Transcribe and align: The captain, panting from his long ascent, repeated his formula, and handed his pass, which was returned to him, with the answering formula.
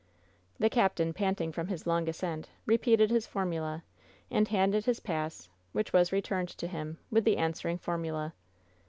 The 0.57 0.67
captain, 0.67 1.13
panting 1.13 1.51
from 1.51 1.67
his 1.67 1.85
long 1.85 2.09
ascent, 2.09 2.49
repeated 2.65 3.11
his 3.11 3.27
formula, 3.27 3.83
and 4.31 4.47
handed 4.47 4.85
his 4.85 4.99
pass, 4.99 5.47
which 5.73 5.93
was 5.93 6.11
returned 6.11 6.49
to 6.49 6.65
him, 6.65 6.97
with 7.11 7.23
the 7.23 7.37
answering 7.37 7.77
formula. 7.77 8.33